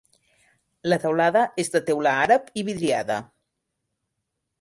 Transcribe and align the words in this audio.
La 0.89 0.97
teulada 1.03 1.43
és 1.63 1.69
de 1.75 1.81
teula 1.89 2.13
àrab 2.21 2.49
i 2.61 2.65
vidriada. 2.71 3.19